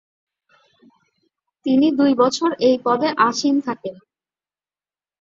[1.65, 3.95] তিনি দুই বছর এই পদে আসীন থাকেন।